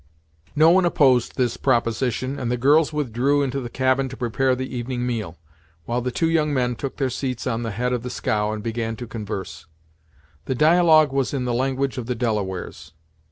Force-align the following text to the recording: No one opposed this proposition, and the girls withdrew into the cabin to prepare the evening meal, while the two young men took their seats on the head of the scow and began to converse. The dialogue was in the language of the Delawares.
No 0.55 0.71
one 0.71 0.83
opposed 0.83 1.35
this 1.37 1.57
proposition, 1.57 2.39
and 2.39 2.49
the 2.51 2.57
girls 2.57 2.91
withdrew 2.91 3.43
into 3.43 3.59
the 3.59 3.69
cabin 3.69 4.09
to 4.09 4.17
prepare 4.17 4.55
the 4.55 4.75
evening 4.75 5.05
meal, 5.05 5.37
while 5.85 6.01
the 6.01 6.09
two 6.09 6.27
young 6.27 6.51
men 6.51 6.75
took 6.75 6.97
their 6.97 7.11
seats 7.11 7.45
on 7.45 7.61
the 7.61 7.69
head 7.69 7.93
of 7.93 8.01
the 8.01 8.09
scow 8.09 8.51
and 8.51 8.63
began 8.63 8.95
to 8.95 9.05
converse. 9.05 9.67
The 10.45 10.55
dialogue 10.55 11.11
was 11.13 11.35
in 11.35 11.45
the 11.45 11.53
language 11.53 11.99
of 11.99 12.07
the 12.07 12.15
Delawares. 12.15 12.93